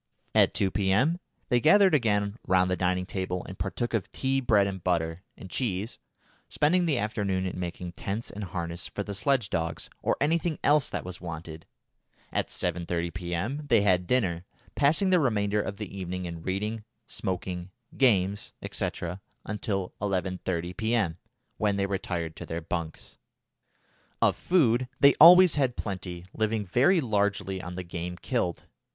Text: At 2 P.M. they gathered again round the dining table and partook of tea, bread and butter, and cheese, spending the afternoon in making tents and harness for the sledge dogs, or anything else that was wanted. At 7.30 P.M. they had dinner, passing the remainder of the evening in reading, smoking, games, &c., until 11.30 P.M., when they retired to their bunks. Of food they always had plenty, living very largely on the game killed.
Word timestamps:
At 0.33 0.55
2 0.55 0.71
P.M. 0.71 1.19
they 1.49 1.59
gathered 1.59 1.93
again 1.93 2.39
round 2.47 2.71
the 2.71 2.75
dining 2.75 3.05
table 3.05 3.45
and 3.45 3.59
partook 3.59 3.93
of 3.93 4.09
tea, 4.09 4.41
bread 4.41 4.65
and 4.65 4.83
butter, 4.83 5.21
and 5.37 5.47
cheese, 5.47 5.99
spending 6.49 6.87
the 6.87 6.97
afternoon 6.97 7.45
in 7.45 7.59
making 7.59 7.91
tents 7.91 8.31
and 8.31 8.45
harness 8.45 8.87
for 8.87 9.03
the 9.03 9.13
sledge 9.13 9.51
dogs, 9.51 9.91
or 10.01 10.17
anything 10.19 10.57
else 10.63 10.89
that 10.89 11.05
was 11.05 11.21
wanted. 11.21 11.67
At 12.33 12.47
7.30 12.47 13.13
P.M. 13.13 13.67
they 13.67 13.81
had 13.81 14.07
dinner, 14.07 14.43
passing 14.73 15.11
the 15.11 15.19
remainder 15.19 15.61
of 15.61 15.77
the 15.77 15.95
evening 15.95 16.25
in 16.25 16.41
reading, 16.41 16.83
smoking, 17.05 17.69
games, 17.95 18.53
&c., 18.71 18.89
until 19.45 19.93
11.30 20.01 20.77
P.M., 20.77 21.19
when 21.57 21.75
they 21.75 21.85
retired 21.85 22.35
to 22.37 22.47
their 22.47 22.59
bunks. 22.61 23.19
Of 24.19 24.35
food 24.35 24.87
they 24.99 25.13
always 25.21 25.53
had 25.61 25.77
plenty, 25.77 26.25
living 26.33 26.65
very 26.65 27.01
largely 27.01 27.61
on 27.61 27.75
the 27.75 27.83
game 27.83 28.17
killed. 28.17 28.63